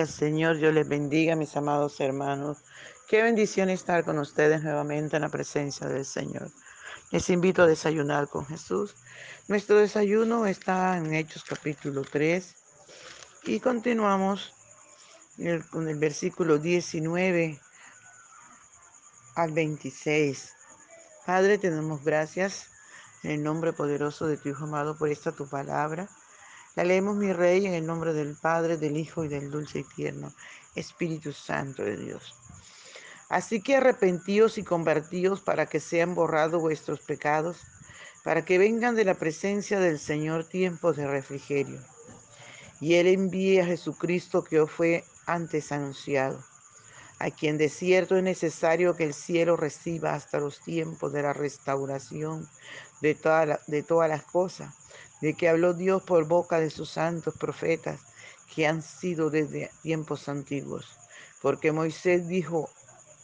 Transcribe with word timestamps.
el 0.00 0.08
Señor, 0.08 0.58
yo 0.58 0.72
les 0.72 0.88
bendiga, 0.88 1.36
mis 1.36 1.56
amados 1.56 2.00
hermanos. 2.00 2.58
Qué 3.08 3.22
bendición 3.22 3.70
estar 3.70 4.04
con 4.04 4.18
ustedes 4.18 4.62
nuevamente 4.62 5.16
en 5.16 5.22
la 5.22 5.28
presencia 5.28 5.86
del 5.86 6.04
Señor. 6.04 6.50
Les 7.10 7.28
invito 7.28 7.62
a 7.62 7.66
desayunar 7.66 8.28
con 8.28 8.46
Jesús. 8.46 8.94
Nuestro 9.48 9.76
desayuno 9.76 10.46
está 10.46 10.96
en 10.96 11.12
Hechos 11.12 11.44
capítulo 11.44 12.02
3 12.02 12.54
y 13.44 13.60
continuamos 13.60 14.54
con 15.70 15.88
el 15.88 15.98
versículo 15.98 16.58
19 16.58 17.60
al 19.34 19.52
26. 19.52 20.52
Padre, 21.26 21.58
te 21.58 21.70
damos 21.70 22.04
gracias 22.04 22.70
en 23.22 23.32
el 23.32 23.42
nombre 23.42 23.72
poderoso 23.72 24.26
de 24.26 24.36
tu 24.36 24.48
Hijo 24.48 24.64
amado 24.64 24.96
por 24.96 25.08
esta 25.08 25.32
tu 25.32 25.48
palabra. 25.48 26.08
La 26.80 26.84
leemos, 26.84 27.14
mi 27.14 27.30
Rey, 27.30 27.66
en 27.66 27.74
el 27.74 27.84
nombre 27.84 28.14
del 28.14 28.36
Padre, 28.36 28.78
del 28.78 28.96
Hijo 28.96 29.22
y 29.22 29.28
del 29.28 29.50
dulce 29.50 29.80
y 29.80 29.84
tierno 29.84 30.32
Espíritu 30.74 31.30
Santo 31.30 31.82
de 31.82 31.98
Dios. 31.98 32.34
Así 33.28 33.60
que 33.60 33.76
arrepentíos 33.76 34.56
y 34.56 34.64
convertíos 34.64 35.42
para 35.42 35.66
que 35.66 35.78
sean 35.78 36.14
borrados 36.14 36.62
vuestros 36.62 37.00
pecados, 37.00 37.58
para 38.24 38.46
que 38.46 38.56
vengan 38.56 38.96
de 38.96 39.04
la 39.04 39.12
presencia 39.12 39.78
del 39.78 39.98
Señor 39.98 40.48
tiempos 40.48 40.96
de 40.96 41.06
refrigerio. 41.06 41.82
Y 42.80 42.94
Él 42.94 43.08
envíe 43.08 43.60
a 43.60 43.66
Jesucristo 43.66 44.42
que 44.42 44.58
os 44.60 44.70
fue 44.70 45.04
antes 45.26 45.72
anunciado, 45.72 46.42
a 47.18 47.30
quien 47.30 47.58
de 47.58 47.68
cierto 47.68 48.16
es 48.16 48.22
necesario 48.22 48.96
que 48.96 49.04
el 49.04 49.12
cielo 49.12 49.54
reciba 49.54 50.14
hasta 50.14 50.40
los 50.40 50.60
tiempos 50.60 51.12
de 51.12 51.20
la 51.20 51.34
restauración 51.34 52.48
de, 53.02 53.18
de 53.66 53.82
todas 53.82 54.08
las 54.08 54.22
cosas 54.24 54.74
de 55.20 55.34
que 55.34 55.48
habló 55.48 55.74
Dios 55.74 56.02
por 56.02 56.26
boca 56.26 56.60
de 56.60 56.70
sus 56.70 56.90
santos 56.90 57.34
profetas 57.34 58.00
que 58.54 58.66
han 58.66 58.82
sido 58.82 59.30
desde 59.30 59.70
tiempos 59.82 60.28
antiguos. 60.28 60.96
Porque 61.42 61.72
Moisés 61.72 62.28
dijo 62.28 62.70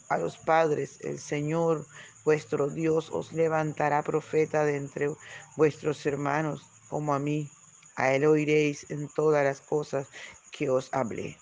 a 0.09 0.17
los 0.17 0.37
padres, 0.37 0.99
el 1.01 1.19
Señor 1.19 1.85
vuestro 2.23 2.69
Dios 2.69 3.09
os 3.11 3.33
levantará 3.33 4.03
profeta 4.03 4.63
de 4.63 4.77
entre 4.77 5.09
vuestros 5.55 6.05
hermanos 6.05 6.61
como 6.89 7.13
a 7.13 7.19
mí. 7.19 7.49
A 7.95 8.13
él 8.13 8.25
oiréis 8.25 8.89
en 8.91 9.09
todas 9.09 9.43
las 9.43 9.59
cosas 9.59 10.07
que 10.51 10.69
os 10.69 10.89
hablé. 10.93 11.37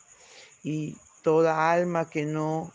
Y 0.63 0.97
toda 1.21 1.71
alma 1.71 2.09
que 2.09 2.25
no 2.25 2.71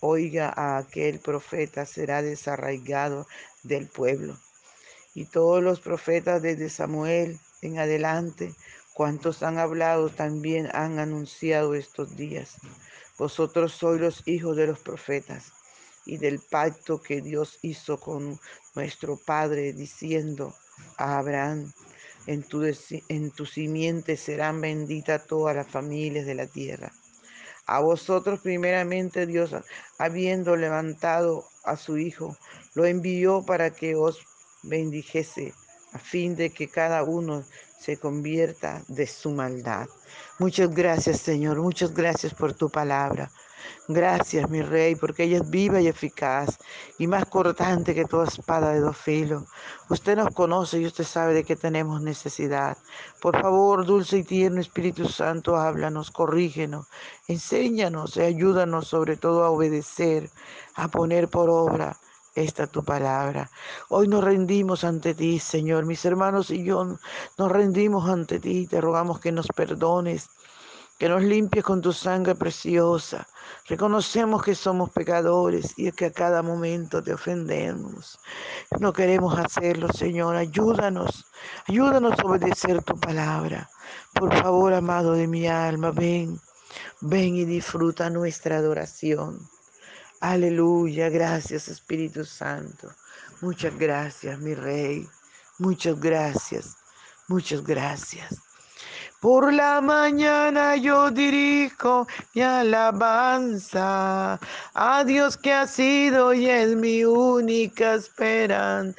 oiga 0.00 0.52
a 0.54 0.78
aquel 0.78 1.20
profeta 1.20 1.86
será 1.86 2.22
desarraigado 2.22 3.26
del 3.62 3.86
pueblo 3.86 4.36
y 5.14 5.26
todos 5.26 5.62
los 5.62 5.80
profetas 5.80 6.42
desde 6.42 6.68
Samuel 6.68 7.38
en 7.62 7.78
adelante, 7.78 8.54
cuantos 8.94 9.42
han 9.42 9.58
hablado 9.58 10.08
también 10.10 10.68
han 10.72 10.98
anunciado 10.98 11.74
estos 11.74 12.16
días. 12.16 12.56
Vosotros 13.18 13.72
sois 13.72 14.00
los 14.00 14.26
hijos 14.26 14.56
de 14.56 14.66
los 14.66 14.78
profetas 14.78 15.52
y 16.06 16.16
del 16.16 16.40
pacto 16.40 17.00
que 17.02 17.20
Dios 17.20 17.58
hizo 17.62 18.00
con 18.00 18.40
nuestro 18.74 19.16
Padre, 19.16 19.72
diciendo 19.72 20.54
a 20.96 21.18
Abraham, 21.18 21.72
en 22.26 22.42
tu, 22.42 22.62
en 23.08 23.30
tu 23.30 23.46
simiente 23.46 24.16
serán 24.16 24.60
benditas 24.60 25.26
todas 25.26 25.56
las 25.56 25.68
familias 25.68 26.26
de 26.26 26.34
la 26.34 26.46
tierra. 26.46 26.92
A 27.66 27.80
vosotros 27.80 28.40
primeramente 28.40 29.26
Dios, 29.26 29.54
habiendo 29.98 30.56
levantado 30.56 31.44
a 31.64 31.76
su 31.76 31.98
Hijo, 31.98 32.36
lo 32.74 32.84
envió 32.84 33.44
para 33.44 33.70
que 33.70 33.94
os 33.94 34.18
bendijese 34.62 35.54
a 35.92 35.98
fin 35.98 36.36
de 36.36 36.50
que 36.50 36.68
cada 36.68 37.02
uno 37.02 37.44
se 37.78 37.96
convierta 37.96 38.82
de 38.88 39.06
su 39.06 39.30
maldad. 39.30 39.88
Muchas 40.38 40.70
gracias, 40.70 41.20
Señor. 41.20 41.60
Muchas 41.60 41.92
gracias 41.94 42.34
por 42.34 42.52
tu 42.52 42.68
palabra. 42.68 43.30
Gracias, 43.88 44.48
mi 44.48 44.62
rey, 44.62 44.94
porque 44.94 45.24
ella 45.24 45.38
es 45.38 45.50
viva 45.50 45.80
y 45.80 45.88
eficaz 45.88 46.58
y 46.98 47.06
más 47.06 47.26
cortante 47.26 47.94
que 47.94 48.04
toda 48.04 48.26
espada 48.26 48.72
de 48.72 48.80
dos 48.80 48.96
filos. 48.96 49.44
Usted 49.88 50.16
nos 50.16 50.34
conoce 50.34 50.78
y 50.78 50.86
usted 50.86 51.04
sabe 51.04 51.34
de 51.34 51.44
qué 51.44 51.56
tenemos 51.56 52.00
necesidad. 52.00 52.76
Por 53.20 53.40
favor, 53.40 53.84
dulce 53.84 54.18
y 54.18 54.24
tierno 54.24 54.60
Espíritu 54.60 55.08
Santo, 55.08 55.56
háblanos, 55.56 56.10
corrígenos, 56.10 56.86
enséñanos 57.28 58.16
y 58.16 58.20
ayúdanos 58.22 58.88
sobre 58.88 59.16
todo 59.16 59.44
a 59.44 59.50
obedecer, 59.50 60.30
a 60.74 60.88
poner 60.88 61.28
por 61.28 61.50
obra 61.50 61.98
esta 62.40 62.66
tu 62.66 62.84
palabra. 62.84 63.50
Hoy 63.88 64.08
nos 64.08 64.24
rendimos 64.24 64.84
ante 64.84 65.14
ti, 65.14 65.38
Señor. 65.38 65.86
Mis 65.86 66.04
hermanos 66.04 66.50
y 66.50 66.64
yo 66.64 66.98
nos 67.38 67.52
rendimos 67.52 68.08
ante 68.08 68.40
ti. 68.40 68.66
Te 68.66 68.80
rogamos 68.80 69.20
que 69.20 69.32
nos 69.32 69.46
perdones, 69.48 70.28
que 70.98 71.08
nos 71.08 71.22
limpies 71.22 71.64
con 71.64 71.80
tu 71.80 71.92
sangre 71.92 72.34
preciosa. 72.34 73.26
Reconocemos 73.68 74.42
que 74.42 74.54
somos 74.54 74.90
pecadores 74.90 75.74
y 75.76 75.92
que 75.92 76.06
a 76.06 76.12
cada 76.12 76.42
momento 76.42 77.02
te 77.02 77.14
ofendemos. 77.14 78.18
No 78.80 78.92
queremos 78.92 79.38
hacerlo, 79.38 79.88
Señor. 79.92 80.36
Ayúdanos, 80.36 81.26
ayúdanos 81.68 82.18
a 82.18 82.26
obedecer 82.26 82.82
tu 82.82 82.98
palabra. 82.98 83.70
Por 84.14 84.34
favor, 84.34 84.74
amado 84.74 85.12
de 85.12 85.26
mi 85.26 85.46
alma, 85.46 85.90
ven, 85.90 86.40
ven 87.00 87.36
y 87.36 87.44
disfruta 87.44 88.10
nuestra 88.10 88.56
adoración. 88.56 89.48
Aleluya, 90.20 91.08
gracias 91.08 91.68
Espíritu 91.68 92.26
Santo. 92.26 92.92
Muchas 93.40 93.74
gracias, 93.78 94.38
mi 94.38 94.54
Rey. 94.54 95.08
Muchas 95.58 95.98
gracias, 95.98 96.76
muchas 97.26 97.64
gracias. 97.64 98.36
Por 99.20 99.52
la 99.52 99.80
mañana 99.80 100.76
yo 100.76 101.10
dirijo 101.10 102.06
mi 102.34 102.42
alabanza 102.42 104.38
a 104.74 105.04
Dios 105.04 105.38
que 105.38 105.52
ha 105.52 105.66
sido 105.66 106.34
y 106.34 106.50
es 106.50 106.76
mi 106.76 107.04
única 107.04 107.94
esperanza. 107.94 108.98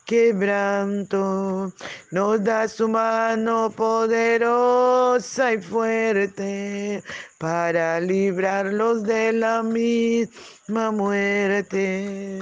quebranto. 0.11 1.71
Nos 2.11 2.43
da 2.43 2.67
su 2.67 2.89
mano 2.89 3.69
poderosa 3.69 5.53
y 5.53 5.61
fuerte 5.61 7.01
para 7.37 7.97
librarlos 8.01 9.03
de 9.03 9.31
la 9.31 9.63
misma 9.63 10.91
muerte. 10.91 12.41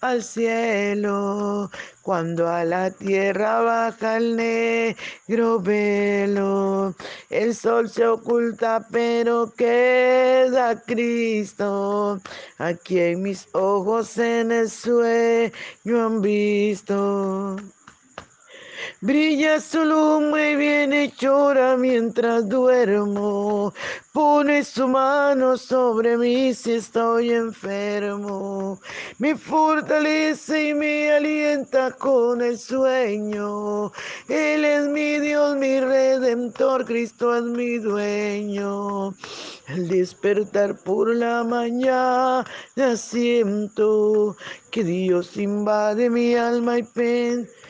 al 0.00 0.22
cielo, 0.22 1.70
cuando 2.02 2.48
a 2.48 2.64
la 2.64 2.90
tierra 2.90 3.60
baja 3.62 4.16
el 4.16 4.36
negro 4.36 5.60
velo. 5.60 6.94
El 7.28 7.54
sol 7.54 7.88
se 7.88 8.06
oculta, 8.06 8.86
pero 8.90 9.52
queda 9.56 10.80
Cristo, 10.82 12.20
a 12.58 12.74
quien 12.74 13.22
mis 13.22 13.48
ojos 13.52 14.16
en 14.18 14.52
el 14.52 14.70
sueño 14.70 16.06
han 16.06 16.20
visto. 16.22 17.56
Brilla 19.00 19.60
su 19.60 19.84
lumbre 19.84 20.56
viene 20.56 21.12
llora 21.18 21.76
mientras 21.76 22.48
duermo. 22.48 23.72
Pone 24.12 24.64
su 24.64 24.88
mano 24.88 25.56
sobre 25.56 26.16
mí 26.18 26.52
si 26.52 26.72
estoy 26.72 27.30
enfermo. 27.30 28.78
Me 29.18 29.36
fortalece 29.36 30.68
y 30.68 30.74
me 30.74 31.12
alienta 31.12 31.92
con 31.92 32.42
el 32.42 32.58
sueño. 32.58 33.92
Él 34.28 34.64
es 34.64 34.86
mi 34.88 35.18
Dios, 35.18 35.56
mi 35.56 35.80
redentor, 35.80 36.84
Cristo 36.84 37.34
es 37.36 37.44
mi 37.44 37.78
dueño. 37.78 39.14
Al 39.68 39.88
despertar 39.88 40.76
por 40.76 41.14
la 41.14 41.44
mañana 41.44 42.44
siento 42.96 44.36
que 44.70 44.84
Dios 44.84 45.36
invade 45.36 46.10
mi 46.10 46.34
alma 46.34 46.78
y 46.78 46.82
pensamiento 46.82 47.69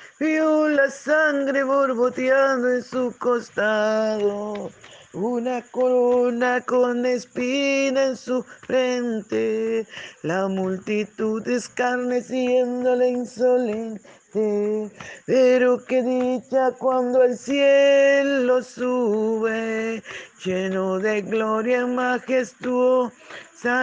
vio 0.21 0.67
la 0.67 0.87
sangre 0.87 1.63
borboteando 1.63 2.69
en 2.69 2.83
su 2.83 3.11
costado. 3.17 4.69
Una 5.13 5.61
corona 5.61 6.61
con 6.61 7.05
espina 7.05 8.05
en 8.05 8.17
su 8.17 8.43
frente, 8.43 9.85
la 10.23 10.47
multitud 10.47 11.45
escarneciéndole 11.47 13.09
insolente 13.09 14.09
pero 15.25 15.83
qué 15.85 16.03
dicha 16.03 16.71
cuando 16.79 17.21
el 17.23 17.37
cielo 17.37 18.63
sube, 18.63 20.01
lleno 20.45 20.99
de 20.99 21.21
gloria 21.21 21.85
majestuosa 21.85 23.11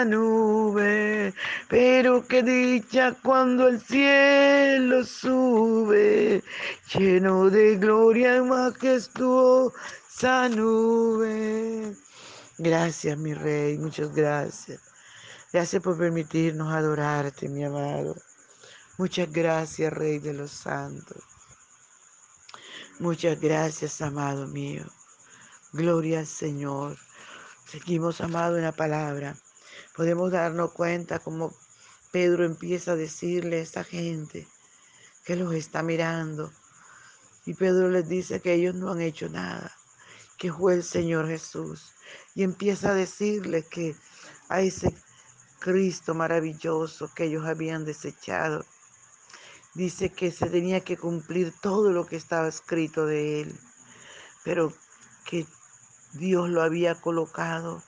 nube. 0.07 1.35
Pero 1.69 2.27
qué 2.27 2.43
dicha 2.43 3.15
cuando 3.23 3.69
el 3.69 3.79
cielo 3.81 5.05
sube, 5.05 6.43
lleno 6.95 7.51
de 7.51 7.77
gloria 7.77 8.37
en 8.37 8.49
majestuosa 10.23 10.49
nube. 10.49 11.97
Gracias, 12.59 13.17
mi 13.19 13.35
rey, 13.35 13.79
muchas 13.79 14.13
gracias. 14.13 14.81
Gracias 15.53 15.83
por 15.83 15.97
permitirnos 15.97 16.73
adorarte, 16.73 17.49
mi 17.49 17.65
amado. 17.65 18.17
Muchas 18.99 19.31
gracias, 19.31 19.93
Rey 19.93 20.19
de 20.19 20.35
los 20.35 20.51
Santos. 20.51 21.23
Muchas 22.99 23.41
gracias, 23.41 24.01
amado 24.01 24.47
mío. 24.49 24.85
Gloria 25.73 26.21
al 26.21 26.27
Señor. 26.27 26.99
Seguimos, 27.67 28.21
amado, 28.21 28.57
en 28.57 28.65
la 28.65 28.73
palabra. 28.73 29.37
Podemos 29.95 30.33
darnos 30.33 30.73
cuenta 30.73 31.21
como 31.21 31.55
Pedro 32.11 32.45
empieza 32.45 32.93
a 32.93 32.97
decirle 32.97 33.59
a 33.59 33.63
esta 33.63 33.85
gente 33.85 34.49
que 35.25 35.37
los 35.37 35.55
está 35.55 35.83
mirando. 35.83 36.51
Y 37.47 37.55
Pedro 37.55 37.89
les 37.89 38.09
dice 38.09 38.41
que 38.41 38.55
ellos 38.55 38.75
no 38.75 38.91
han 38.91 39.01
hecho 39.01 39.29
nada, 39.29 39.78
que 40.39 40.53
fue 40.53 40.75
el 40.75 40.85
Señor 40.85 41.27
Jesús. 41.27 41.93
Y 42.35 42.45
empieza 42.45 42.91
a 42.91 42.95
decirles 42.95 43.67
que 43.67 43.97
a 44.49 44.63
ese 44.63 44.95
Cristo 45.59 46.15
maravilloso 46.15 47.13
que 47.15 47.25
ellos 47.25 47.45
habían 47.45 47.85
desechado, 47.85 48.65
dice 49.75 50.11
que 50.11 50.31
se 50.31 50.47
tenía 50.49 50.81
que 50.81 50.97
cumplir 50.97 51.53
todo 51.61 51.93
lo 51.93 52.07
que 52.07 52.17
estaba 52.17 52.49
escrito 52.49 53.05
de 53.05 53.43
él, 53.43 53.61
pero 54.45 54.73
que 55.25 55.47
Dios 56.13 56.49
lo 56.49 56.63
había 56.63 56.95
colocado, 56.95 57.83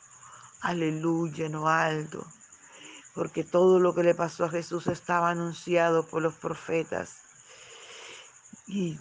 aleluya, 0.61 1.47
en 1.47 1.55
alto, 1.55 2.27
porque 3.15 3.45
todo 3.45 3.79
lo 3.79 3.95
que 3.95 4.03
le 4.03 4.15
pasó 4.15 4.45
a 4.45 4.51
Jesús 4.51 4.89
estaba 4.89 5.31
anunciado 5.31 6.07
por 6.07 6.23
los 6.23 6.35
profetas. 6.35 7.23
Y 8.67 8.99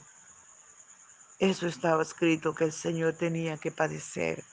eso 1.40 1.68
estaba 1.68 2.04
escrito 2.04 2.54
que 2.54 2.66
el 2.66 2.74
Señor 2.74 3.14
tenía 3.14 3.58
que 3.58 3.72
padecer. 3.72 4.44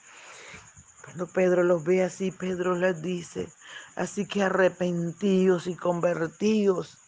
Cuando 1.05 1.27
Pedro 1.27 1.63
los 1.63 1.85
ve 1.85 2.03
así, 2.03 2.31
Pedro 2.31 2.75
les 2.77 3.03
dice, 3.03 3.49
así 3.97 4.27
que 4.27 4.43
arrepentidos 4.43 5.67
y 5.67 5.75
convertidos 5.75 6.99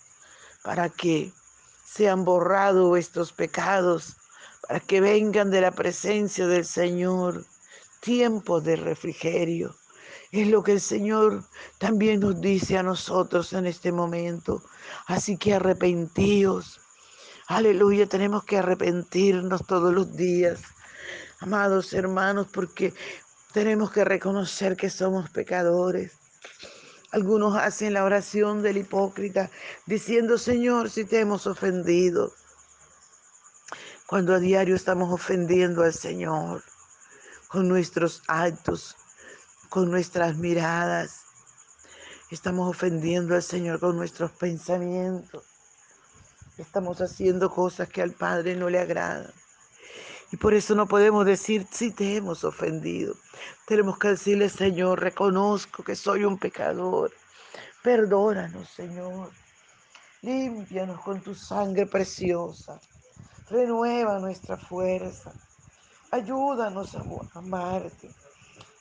para 0.63 0.89
que 0.89 1.33
sean 1.85 2.25
borrados 2.25 2.89
vuestros 2.89 3.33
pecados, 3.33 4.17
para 4.67 4.81
que 4.81 5.01
vengan 5.01 5.51
de 5.51 5.61
la 5.61 5.71
presencia 5.71 6.47
del 6.47 6.65
Señor 6.65 7.45
tiempos 8.01 8.65
de 8.65 8.77
refrigerio. 8.77 9.75
Es 10.31 10.47
lo 10.49 10.63
que 10.63 10.73
el 10.73 10.81
Señor 10.81 11.45
también 11.79 12.21
nos 12.21 12.41
dice 12.41 12.77
a 12.77 12.83
nosotros 12.83 13.53
en 13.53 13.67
este 13.67 13.93
momento. 13.93 14.63
Así 15.07 15.37
que 15.37 15.55
arrepentíos. 15.55 16.81
Aleluya, 17.51 18.07
tenemos 18.07 18.45
que 18.45 18.59
arrepentirnos 18.59 19.67
todos 19.67 19.95
los 19.95 20.15
días. 20.15 20.61
Amados 21.41 21.95
hermanos, 21.95 22.47
porque 22.53 22.93
tenemos 23.55 23.91
que 23.91 24.05
reconocer 24.05 24.77
que 24.77 24.91
somos 24.91 25.31
pecadores. 25.31 26.13
Algunos 27.11 27.57
hacen 27.57 27.95
la 27.95 28.05
oración 28.05 28.61
del 28.63 28.77
hipócrita 28.77 29.51
diciendo, 29.87 30.37
Señor, 30.37 30.91
si 30.91 31.07
te 31.07 31.21
hemos 31.21 31.47
ofendido, 31.47 32.35
cuando 34.07 34.35
a 34.35 34.41
diario 34.41 34.77
estamos 34.77 35.11
ofendiendo 35.11 35.85
al 35.85 35.95
Señor 35.95 36.63
con 37.49 37.67
nuestros 37.67 38.23
actos, 38.29 38.95
con 39.71 39.91
nuestras 39.91 40.37
miradas, 40.37 41.23
estamos 42.31 42.69
ofendiendo 42.69 43.35
al 43.35 43.43
Señor 43.43 43.81
con 43.81 43.97
nuestros 43.97 44.33
pensamientos, 44.33 45.58
estamos 46.63 47.01
haciendo 47.01 47.51
cosas 47.51 47.89
que 47.89 48.03
al 48.03 48.13
Padre 48.13 48.57
no 48.57 48.69
le 48.69 48.81
agradan. 48.81 49.33
Y 50.31 50.37
por 50.37 50.53
eso 50.53 50.75
no 50.75 50.87
podemos 50.87 51.25
decir 51.25 51.67
si 51.71 51.91
te 51.91 52.17
hemos 52.17 52.45
ofendido. 52.45 53.15
Tenemos 53.67 53.99
que 53.99 54.09
decirle, 54.09 54.49
Señor, 54.49 55.01
reconozco 55.01 55.83
que 55.83 55.97
soy 55.97 56.25
un 56.25 56.39
pecador. 56.39 57.13
Perdónanos, 57.83 58.69
Señor. 58.69 59.31
Límpianos 60.21 61.01
con 61.01 61.23
tu 61.23 61.35
sangre 61.35 61.87
preciosa. 61.87 62.81
Renueva 63.49 64.19
nuestra 64.19 64.59
fuerza. 64.59 65.33
Ayúdanos 66.11 66.95
a 66.95 67.05
amarte. 67.39 68.11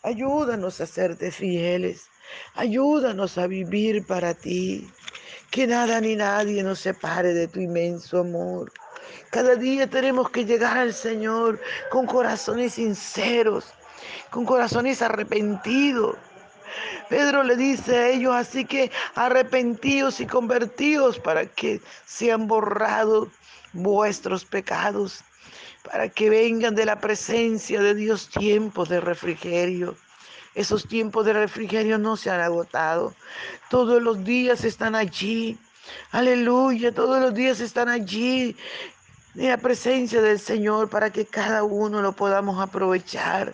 Ayúdanos 0.04 0.82
a 0.82 0.86
serte 0.86 1.32
fieles. 1.32 2.08
Ayúdanos 2.56 3.38
a 3.38 3.48
vivir 3.48 4.06
para 4.06 4.34
ti. 4.34 4.90
Que 5.52 5.66
nada 5.66 6.02
ni 6.02 6.16
nadie 6.16 6.62
nos 6.64 6.80
separe 6.80 7.34
de 7.34 7.48
tu 7.48 7.60
inmenso 7.60 8.20
amor. 8.20 8.72
Cada 9.32 9.56
día 9.56 9.88
tenemos 9.88 10.30
que 10.30 10.46
llegar 10.46 10.78
al 10.78 10.94
Señor 10.94 11.60
con 11.90 12.06
corazones 12.06 12.74
sinceros, 12.74 13.74
con 14.30 14.46
corazones 14.46 15.02
arrepentidos. 15.02 16.18
Pedro 17.10 17.44
le 17.44 17.56
dice 17.56 17.98
a 17.98 18.10
ellos, 18.10 18.36
así 18.36 18.66
que 18.66 18.92
arrepentidos 19.16 20.20
y 20.20 20.28
convertidos 20.28 21.20
para 21.20 21.46
que 21.46 21.82
sean 22.06 22.48
borrados 22.48 23.30
vuestros 23.74 24.46
pecados, 24.46 25.24
para 25.84 26.10
que 26.10 26.30
vengan 26.30 26.76
de 26.76 26.86
la 26.86 27.00
presencia 27.00 27.82
de 27.82 27.96
Dios 27.96 28.30
tiempos 28.30 28.90
de 28.90 29.00
refrigerio. 29.00 29.96
Esos 30.58 30.88
tiempos 30.88 31.24
de 31.24 31.34
refrigerio 31.34 32.00
no 32.00 32.18
se 32.18 32.32
han 32.32 32.42
agotado. 32.42 33.14
Todos 33.70 34.02
los 34.02 34.24
días 34.24 34.64
están 34.64 34.96
allí. 34.96 35.56
Aleluya, 36.10 36.92
todos 36.92 37.22
los 37.22 37.36
días 37.36 37.60
están 37.60 37.90
allí 37.90 38.58
en 39.36 39.50
la 39.50 39.58
presencia 39.58 40.20
del 40.20 40.40
Señor 40.40 40.90
para 40.90 41.12
que 41.12 41.28
cada 41.28 41.64
uno 41.64 42.02
lo 42.02 42.12
podamos 42.14 42.60
aprovechar. 42.60 43.54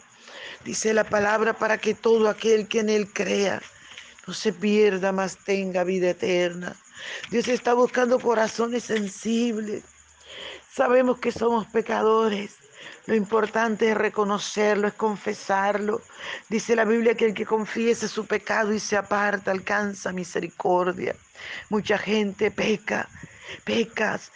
Dice 0.64 0.94
la 0.94 1.04
palabra 1.04 1.52
para 1.52 1.78
que 1.78 1.94
todo 1.94 2.30
aquel 2.30 2.70
que 2.70 2.80
en 2.80 2.90
Él 2.90 3.12
crea 3.12 3.62
no 4.26 4.34
se 4.34 4.54
pierda, 4.54 5.12
más 5.12 5.36
tenga 5.44 5.84
vida 5.84 6.12
eterna. 6.12 6.74
Dios 7.30 7.50
está 7.50 7.74
buscando 7.74 8.18
corazones 8.18 8.86
sensibles. 8.86 9.84
Sabemos 10.72 11.20
que 11.20 11.34
somos 11.34 11.68
pecadores. 11.68 12.63
Lo 13.06 13.16
importante 13.16 13.92
es 13.92 13.98
reconocerlo, 13.98 14.88
es 14.88 14.94
confesarlo. 14.94 16.02
Dice 16.50 16.76
la 16.76 16.86
Biblia 16.86 17.16
que 17.16 17.26
el 17.26 17.34
que 17.34 17.46
confiese 17.46 18.08
su 18.08 18.26
pecado 18.26 18.74
y 18.74 18.80
se 18.80 18.96
aparta 18.96 19.52
alcanza 19.52 20.12
misericordia. 20.14 21.16
Mucha 21.70 21.98
gente 21.98 22.52
peca, 22.52 23.10
pecas, 23.66 24.32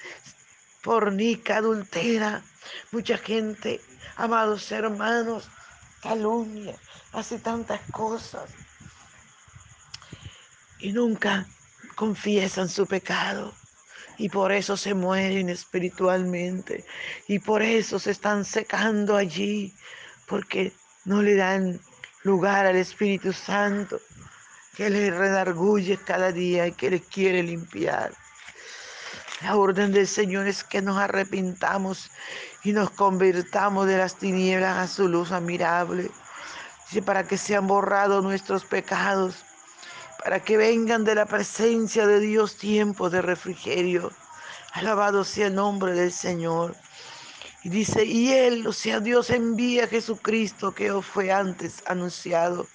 fornica, 0.82 1.58
adultera. 1.58 2.44
Mucha 2.92 3.18
gente, 3.18 3.80
amados 4.18 4.72
hermanos, 4.72 5.50
calumnia, 6.02 6.76
hace 7.14 7.40
tantas 7.40 7.80
cosas 7.92 8.50
y 10.80 10.92
nunca 10.92 11.48
confiesan 11.96 12.70
su 12.70 12.86
pecado. 12.86 13.54
Y 14.18 14.30
por 14.30 14.52
eso 14.52 14.76
se 14.78 14.94
mueren 14.94 15.50
espiritualmente. 15.50 16.86
Y 17.28 17.40
por 17.40 17.62
eso 17.62 18.00
se 18.00 18.12
están 18.12 18.46
secando 18.46 19.16
allí. 19.16 19.74
Porque 20.28 20.74
no 21.06 21.22
le 21.22 21.36
dan 21.36 21.80
lugar 22.24 22.66
al 22.66 22.76
Espíritu 22.76 23.32
Santo 23.32 24.00
que 24.76 24.90
les 24.90 25.14
redarguye 25.16 25.98
cada 25.98 26.32
día 26.32 26.68
y 26.68 26.72
que 26.72 26.92
les 26.92 27.02
quiere 27.02 27.42
limpiar. 27.42 28.12
La 29.42 29.56
orden 29.56 29.92
del 29.92 30.08
Señor 30.08 30.48
es 30.48 30.64
que 30.64 30.82
nos 30.82 30.98
arrepintamos 30.98 32.12
y 32.64 32.74
nos 32.74 32.90
convirtamos 32.90 33.88
de 33.88 33.98
las 33.98 34.18
tinieblas 34.18 34.78
a 34.78 34.88
su 34.88 35.08
luz 35.08 35.32
admirable. 35.32 36.10
Dice, 36.88 37.02
para 37.02 37.24
que 37.24 37.38
sean 37.38 37.68
borrados 37.68 38.24
nuestros 38.24 38.66
pecados, 38.66 39.46
para 40.24 40.40
que 40.40 40.58
vengan 40.58 41.04
de 41.04 41.16
la 41.16 41.26
presencia 41.26 42.08
de 42.08 42.20
Dios 42.20 42.58
tiempos 42.58 43.12
de 43.12 43.22
refrigerio. 43.22 44.12
Alabado 44.74 45.24
sea 45.24 45.48
el 45.48 45.56
nombre 45.56 45.94
del 45.94 46.12
Señor. 46.12 46.76
Y 47.64 47.70
dice, 47.70 48.06
y 48.06 48.32
Él, 48.32 48.66
o 48.68 48.74
sea, 48.74 49.00
Dios 49.00 49.30
envía 49.30 49.86
a 49.86 49.88
Jesucristo 49.88 50.74
que 50.74 50.92
os 50.92 51.06
fue 51.06 51.32
antes 51.32 51.84
anunciado. 51.86 52.68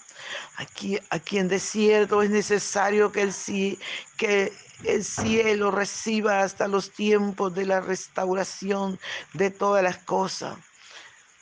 Aquí, 0.56 0.98
aquí 1.10 1.38
en 1.38 1.48
desierto 1.48 2.22
es 2.22 2.30
necesario 2.30 3.10
que 3.10 3.22
el, 3.22 3.78
que 4.16 4.52
el 4.84 5.04
cielo 5.04 5.70
reciba 5.70 6.42
hasta 6.42 6.68
los 6.68 6.92
tiempos 6.92 7.54
de 7.54 7.66
la 7.66 7.80
restauración 7.80 8.98
de 9.34 9.50
todas 9.50 9.82
las 9.82 9.98
cosas. 9.98 10.56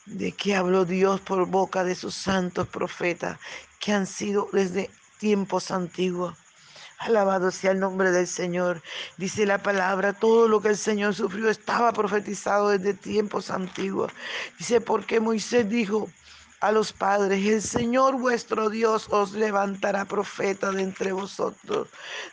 De 0.05 0.31
que 0.31 0.55
habló 0.55 0.85
Dios 0.85 1.21
por 1.21 1.45
boca 1.45 1.83
de 1.83 1.95
sus 1.95 2.15
santos 2.15 2.67
profetas 2.67 3.37
que 3.79 3.91
han 3.91 4.07
sido 4.07 4.47
desde 4.51 4.89
tiempos 5.21 5.69
antiguos. 5.69 6.35
Alabado 6.97 7.51
sea 7.51 7.71
el 7.71 7.79
nombre 7.79 8.11
del 8.11 8.27
Señor. 8.27 8.81
Dice 9.17 9.45
la 9.45 9.59
palabra, 9.59 10.13
todo 10.13 10.47
lo 10.47 10.61
que 10.61 10.69
el 10.69 10.77
Señor 10.77 11.13
sufrió 11.13 11.49
estaba 11.49 11.93
profetizado 11.93 12.69
desde 12.69 12.95
tiempos 12.95 13.51
antiguos. 13.51 14.11
Dice, 14.57 14.81
porque 14.81 15.19
Moisés 15.19 15.69
dijo, 15.69 16.09
a 16.59 16.71
los 16.71 16.91
padres, 16.91 17.45
el 17.45 17.61
Señor 17.61 18.19
vuestro 18.19 18.69
Dios 18.69 19.07
os 19.11 19.33
levantará 19.33 20.05
profeta 20.05 20.71
de 20.71 20.81
entre 20.81 21.11
vosotros, 21.11 21.87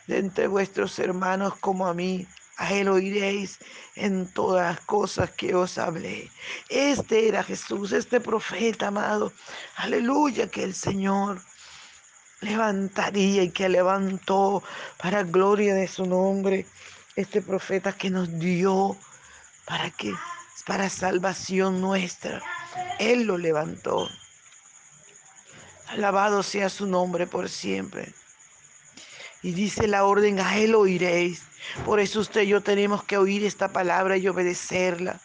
de 0.07 0.17
entre 0.17 0.47
vuestros 0.47 0.97
hermanos 0.97 1.53
como 1.59 1.85
a 1.87 1.93
mí. 1.93 2.27
A 2.57 2.73
él 2.73 2.89
oiréis 2.89 3.59
en 3.95 4.27
todas 4.33 4.75
las 4.75 4.85
cosas 4.85 5.29
que 5.31 5.55
os 5.55 5.77
hablé. 5.77 6.29
Este 6.67 7.27
era 7.27 7.43
Jesús, 7.43 7.91
este 7.91 8.19
profeta 8.19 8.87
amado. 8.87 9.31
Aleluya, 9.77 10.47
que 10.47 10.63
el 10.63 10.73
Señor 10.73 11.41
levantaría 12.41 13.43
y 13.43 13.49
que 13.49 13.69
levantó 13.69 14.63
para 14.97 15.23
gloria 15.23 15.73
de 15.73 15.87
su 15.87 16.05
nombre. 16.05 16.65
Este 17.15 17.41
profeta 17.41 17.93
que 17.93 18.09
nos 18.09 18.39
dio 18.39 18.95
para 19.65 19.89
que 19.91 20.13
para 20.65 20.89
salvación 20.89 21.81
nuestra. 21.81 22.41
Él 22.99 23.23
lo 23.23 23.37
levantó. 23.37 24.07
Alabado 25.87 26.43
sea 26.43 26.69
su 26.69 26.85
nombre 26.85 27.25
por 27.25 27.49
siempre. 27.49 28.13
Y 29.41 29.53
dice 29.53 29.87
la 29.87 30.03
orden, 30.03 30.39
a 30.39 30.57
Él 30.57 30.75
oiréis. 30.75 31.43
Por 31.85 31.99
eso 31.99 32.19
usted 32.19 32.41
y 32.41 32.47
yo 32.47 32.61
tenemos 32.61 33.03
que 33.03 33.17
oír 33.17 33.43
esta 33.45 33.69
palabra 33.69 34.17
y 34.17 34.27
obedecerla. 34.27 35.19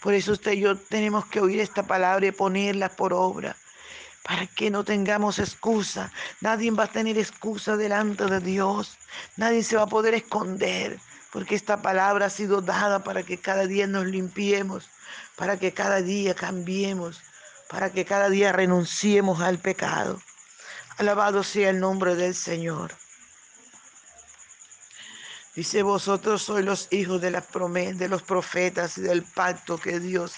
Por 0.00 0.14
eso 0.14 0.32
usted 0.32 0.52
y 0.52 0.60
yo 0.60 0.76
tenemos 0.76 1.26
que 1.26 1.40
oír 1.40 1.60
esta 1.60 1.82
palabra 1.82 2.26
y 2.26 2.32
ponerla 2.32 2.88
por 2.88 3.12
obra. 3.12 3.56
Para 4.26 4.46
que 4.46 4.70
no 4.70 4.84
tengamos 4.84 5.38
excusa. 5.38 6.10
Nadie 6.40 6.70
va 6.70 6.84
a 6.84 6.92
tener 6.98 7.16
excusa 7.16 7.76
delante 7.76 8.26
de 8.26 8.40
Dios. 8.40 8.98
Nadie 9.36 9.62
se 9.62 9.76
va 9.76 9.82
a 9.82 9.94
poder 9.96 10.14
esconder. 10.14 10.98
Porque 11.32 11.54
esta 11.54 11.80
palabra 11.80 12.26
ha 12.26 12.30
sido 12.30 12.60
dada 12.60 13.04
para 13.04 13.22
que 13.22 13.38
cada 13.38 13.66
día 13.66 13.86
nos 13.86 14.06
limpiemos. 14.06 14.88
Para 15.36 15.58
que 15.58 15.72
cada 15.72 16.02
día 16.02 16.34
cambiemos 16.34 17.22
para 17.68 17.90
que 17.90 18.04
cada 18.04 18.28
día 18.28 18.52
renunciemos 18.52 19.40
al 19.40 19.58
pecado. 19.58 20.20
Alabado 20.98 21.42
sea 21.42 21.70
el 21.70 21.80
nombre 21.80 22.14
del 22.14 22.34
Señor. 22.34 22.94
Dice, 25.54 25.82
vosotros 25.82 26.42
sois 26.42 26.64
los 26.64 26.88
hijos 26.90 27.20
de, 27.20 27.30
las 27.30 27.44
de 27.50 28.08
los 28.08 28.22
profetas 28.22 28.98
y 28.98 29.02
del 29.02 29.22
pacto 29.22 29.78
que 29.78 30.00
Dios 30.00 30.34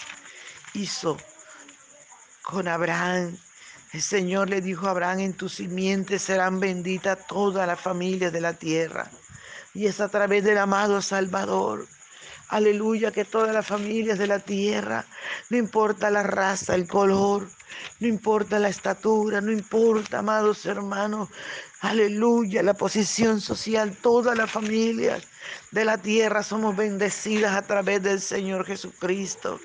hizo 0.73 1.17
con 2.41 2.67
Abraham. 2.67 3.37
El 3.93 4.01
Señor 4.01 4.49
le 4.49 4.61
dijo 4.61 4.87
a 4.87 4.91
Abraham, 4.91 5.19
en 5.19 5.33
tu 5.33 5.49
simiente 5.49 6.19
serán 6.19 6.59
benditas 6.59 7.25
todas 7.27 7.67
las 7.67 7.79
familias 7.79 8.31
de 8.31 8.41
la 8.41 8.53
tierra. 8.53 9.09
Y 9.73 9.87
es 9.87 9.99
a 9.99 10.09
través 10.09 10.43
del 10.43 10.57
amado 10.57 11.01
Salvador 11.01 11.87
Aleluya, 12.49 13.11
que 13.11 13.25
todas 13.25 13.53
las 13.53 13.67
familias 13.67 14.17
de 14.17 14.25
la 14.25 14.39
tierra, 14.39 15.05
no 15.51 15.57
importa 15.57 16.09
la 16.09 16.23
raza, 16.23 16.73
el 16.73 16.87
color, 16.87 17.47
no 17.99 18.07
importa 18.07 18.57
la 18.57 18.69
estatura, 18.69 19.39
no 19.39 19.51
importa, 19.51 20.19
amados 20.19 20.65
hermanos, 20.65 21.29
aleluya, 21.81 22.63
la 22.63 22.73
posición 22.73 23.39
social, 23.39 23.95
todas 24.01 24.35
las 24.35 24.49
familias 24.49 25.27
de 25.69 25.85
la 25.85 25.99
tierra 25.99 26.41
somos 26.41 26.75
bendecidas 26.75 27.55
a 27.55 27.61
través 27.61 28.01
del 28.01 28.19
Señor 28.19 28.65
Jesucristo. 28.65 29.59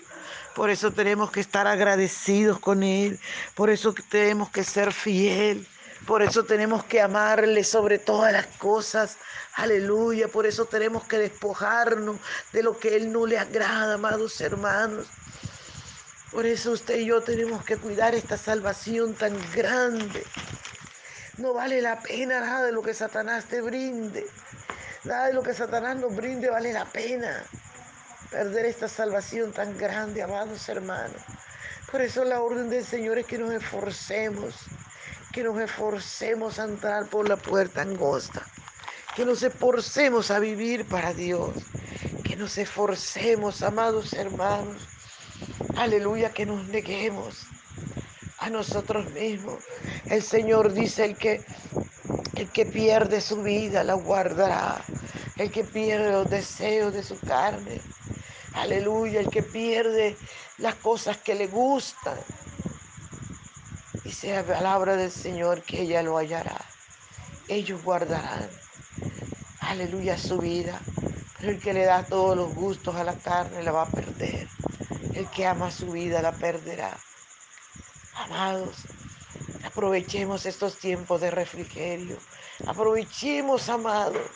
Por 0.54 0.70
eso 0.70 0.92
tenemos 0.92 1.30
que 1.30 1.40
estar 1.40 1.66
agradecidos 1.66 2.60
con 2.60 2.82
Él, 2.82 3.18
por 3.54 3.70
eso 3.70 3.94
tenemos 4.08 4.50
que 4.50 4.62
ser 4.62 4.92
fiel, 4.92 5.66
por 6.06 6.22
eso 6.22 6.44
tenemos 6.44 6.84
que 6.84 7.00
amarle 7.00 7.64
sobre 7.64 7.98
todas 7.98 8.32
las 8.32 8.46
cosas. 8.58 9.16
Aleluya. 9.54 10.28
Por 10.28 10.46
eso 10.46 10.66
tenemos 10.66 11.04
que 11.04 11.18
despojarnos 11.18 12.16
de 12.52 12.62
lo 12.62 12.78
que 12.78 12.96
Él 12.96 13.10
no 13.10 13.26
le 13.26 13.38
agrada, 13.38 13.94
amados 13.94 14.40
hermanos. 14.40 15.06
Por 16.30 16.46
eso 16.46 16.72
usted 16.72 16.98
y 16.98 17.06
yo 17.06 17.22
tenemos 17.22 17.64
que 17.64 17.76
cuidar 17.76 18.14
esta 18.14 18.36
salvación 18.36 19.14
tan 19.14 19.34
grande. 19.54 20.24
No 21.38 21.54
vale 21.54 21.80
la 21.80 22.00
pena 22.00 22.40
nada 22.40 22.66
de 22.66 22.72
lo 22.72 22.82
que 22.82 22.92
Satanás 22.92 23.46
te 23.46 23.60
brinde. 23.60 24.26
Nada 25.04 25.28
de 25.28 25.32
lo 25.32 25.42
que 25.42 25.54
Satanás 25.54 25.96
nos 25.96 26.14
brinde 26.14 26.50
vale 26.50 26.72
la 26.72 26.84
pena. 26.84 27.44
Perder 28.34 28.66
esta 28.66 28.88
salvación 28.88 29.52
tan 29.52 29.78
grande, 29.78 30.20
amados 30.20 30.68
hermanos. 30.68 31.22
Por 31.88 32.00
eso 32.00 32.24
la 32.24 32.40
orden 32.40 32.68
del 32.68 32.84
Señor 32.84 33.16
es 33.16 33.26
que 33.26 33.38
nos 33.38 33.52
esforcemos 33.52 34.56
que 35.32 35.44
nos 35.44 35.56
esforcemos 35.60 36.58
a 36.58 36.64
entrar 36.64 37.06
por 37.06 37.28
la 37.28 37.36
puerta 37.36 37.82
angosta, 37.82 38.44
que 39.14 39.24
nos 39.24 39.40
esforcemos 39.44 40.32
a 40.32 40.40
vivir 40.40 40.84
para 40.84 41.14
Dios, 41.14 41.54
que 42.24 42.34
nos 42.34 42.58
esforcemos, 42.58 43.62
amados 43.62 44.12
hermanos, 44.14 44.82
aleluya, 45.76 46.30
que 46.30 46.44
nos 46.44 46.66
neguemos 46.66 47.46
a 48.38 48.50
nosotros 48.50 49.12
mismos. 49.12 49.62
El 50.06 50.24
Señor 50.24 50.72
dice 50.72 51.04
el 51.04 51.16
que 51.16 51.44
el 52.34 52.50
que 52.50 52.66
pierde 52.66 53.20
su 53.20 53.44
vida 53.44 53.84
la 53.84 53.94
guardará. 53.94 54.82
El 55.36 55.52
que 55.52 55.62
pierde 55.62 56.12
los 56.12 56.28
deseos 56.28 56.92
de 56.94 57.02
su 57.02 57.18
carne. 57.18 57.80
Aleluya. 58.54 59.20
El 59.20 59.30
que 59.30 59.42
pierde 59.42 60.16
las 60.58 60.74
cosas 60.76 61.18
que 61.18 61.34
le 61.34 61.46
gustan. 61.48 62.18
Dice 64.04 64.34
la 64.34 64.42
palabra 64.42 64.96
del 64.96 65.10
Señor 65.10 65.62
que 65.62 65.82
ella 65.82 66.02
lo 66.02 66.16
hallará. 66.16 66.60
Ellos 67.48 67.82
guardarán, 67.82 68.48
aleluya, 69.60 70.16
su 70.16 70.38
vida. 70.38 70.80
Pero 71.38 71.52
el 71.52 71.60
que 71.60 71.74
le 71.74 71.84
da 71.84 72.04
todos 72.04 72.36
los 72.36 72.54
gustos 72.54 72.94
a 72.96 73.04
la 73.04 73.14
carne 73.14 73.62
la 73.62 73.72
va 73.72 73.82
a 73.82 73.90
perder. 73.90 74.48
El 75.14 75.28
que 75.30 75.46
ama 75.46 75.70
su 75.70 75.90
vida 75.90 76.22
la 76.22 76.32
perderá. 76.32 76.96
Amados, 78.14 78.76
aprovechemos 79.64 80.46
estos 80.46 80.78
tiempos 80.78 81.20
de 81.20 81.30
refrigerio. 81.30 82.16
Aprovechemos, 82.66 83.68
amados, 83.68 84.30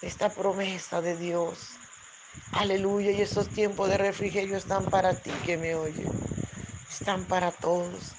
esta 0.00 0.28
promesa 0.30 1.00
de 1.02 1.16
Dios. 1.16 1.76
Aleluya. 2.52 3.10
Y 3.10 3.22
estos 3.22 3.48
tiempos 3.48 3.88
de 3.88 3.98
refrigerio 3.98 4.56
están 4.56 4.84
para 4.86 5.14
ti 5.14 5.30
que 5.44 5.56
me 5.56 5.74
oye. 5.74 6.04
Están 6.90 7.24
para 7.24 7.52
todos 7.52 8.14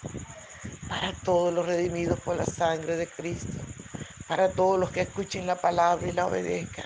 para 0.87 1.11
todos 1.13 1.53
los 1.53 1.65
redimidos 1.65 2.19
por 2.19 2.37
la 2.37 2.45
sangre 2.45 2.95
de 2.95 3.07
Cristo, 3.07 3.61
para 4.27 4.49
todos 4.49 4.79
los 4.79 4.91
que 4.91 5.01
escuchen 5.01 5.45
la 5.45 5.55
palabra 5.55 6.07
y 6.07 6.13
la 6.13 6.27
obedezcan. 6.27 6.85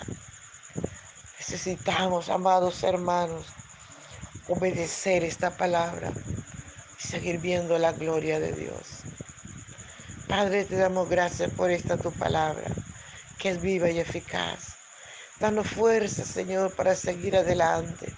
Necesitamos, 1.40 2.30
amados 2.30 2.84
hermanos, 2.84 3.46
obedecer 4.48 5.24
esta 5.24 5.56
palabra 5.56 6.12
y 7.00 7.08
seguir 7.08 7.40
viendo 7.40 7.78
la 7.78 7.92
gloria 7.92 8.40
de 8.40 8.54
Dios. 8.54 9.04
Padre, 10.28 10.66
te 10.66 10.78
damos 10.78 11.10
gracias 11.10 11.52
por 11.52 11.70
esta 11.72 11.98
tu 11.98 12.12
palabra, 12.12 12.72
que 13.38 13.50
es 13.50 13.62
viva 13.62 13.90
y 13.90 14.00
eficaz. 14.00 14.71
Danos 15.42 15.68
fuerza, 15.70 16.24
Señor, 16.24 16.72
para 16.76 16.94
seguir 16.94 17.36
adelante. 17.36 18.14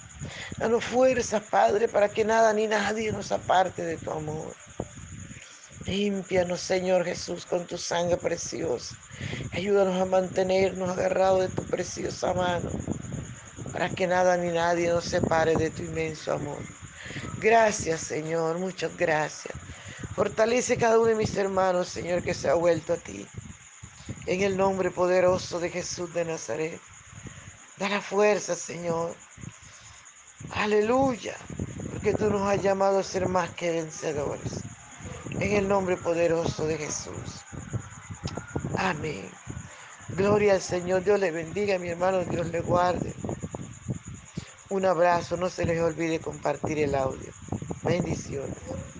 Danos 0.59 0.83
fuerza, 0.83 1.39
Padre, 1.39 1.87
para 1.87 2.09
que 2.09 2.25
nada 2.25 2.51
ni 2.51 2.67
nadie 2.67 3.13
nos 3.13 3.31
aparte 3.31 3.81
de 3.81 3.95
tu 3.95 4.11
amor. 4.11 4.53
Límpianos, 5.85 6.59
Señor 6.59 7.05
Jesús, 7.05 7.45
con 7.45 7.65
tu 7.65 7.77
sangre 7.77 8.17
preciosa. 8.17 8.97
Ayúdanos 9.53 10.01
a 10.01 10.03
mantenernos 10.03 10.89
agarrados 10.89 11.47
de 11.47 11.55
tu 11.55 11.63
preciosa 11.63 12.33
mano, 12.33 12.69
para 13.71 13.89
que 13.89 14.05
nada 14.05 14.35
ni 14.35 14.49
nadie 14.49 14.89
nos 14.89 15.05
separe 15.05 15.55
de 15.55 15.69
tu 15.69 15.83
inmenso 15.83 16.33
amor. 16.33 16.61
Gracias, 17.39 18.01
Señor, 18.01 18.59
muchas 18.59 18.97
gracias. 18.97 19.55
Fortalece 20.13 20.75
cada 20.75 20.99
uno 20.99 21.07
de 21.07 21.15
mis 21.15 21.37
hermanos, 21.37 21.87
Señor, 21.87 22.21
que 22.21 22.33
se 22.33 22.49
ha 22.49 22.55
vuelto 22.55 22.91
a 22.91 22.97
ti. 22.97 23.25
En 24.25 24.41
el 24.41 24.57
nombre 24.57 24.91
poderoso 24.91 25.61
de 25.61 25.69
Jesús 25.69 26.13
de 26.13 26.25
Nazaret. 26.25 26.81
Da 27.77 27.89
la 27.89 28.01
fuerza, 28.01 28.55
Señor. 28.55 29.15
Aleluya. 30.51 31.35
Porque 31.91 32.13
tú 32.13 32.29
nos 32.29 32.41
has 32.43 32.61
llamado 32.61 32.99
a 32.99 33.03
ser 33.03 33.27
más 33.27 33.49
que 33.51 33.71
vencedores. 33.71 34.61
En 35.39 35.53
el 35.53 35.67
nombre 35.67 35.97
poderoso 35.97 36.65
de 36.65 36.77
Jesús. 36.77 37.41
Amén. 38.77 39.29
Gloria 40.09 40.53
al 40.53 40.61
Señor. 40.61 41.03
Dios 41.03 41.19
le 41.19 41.31
bendiga, 41.31 41.79
mi 41.79 41.89
hermano. 41.89 42.23
Dios 42.25 42.47
le 42.47 42.61
guarde. 42.61 43.13
Un 44.69 44.85
abrazo. 44.85 45.37
No 45.37 45.49
se 45.49 45.65
les 45.65 45.81
olvide 45.81 46.19
compartir 46.19 46.79
el 46.79 46.93
audio. 46.93 47.31
Bendiciones. 47.83 48.82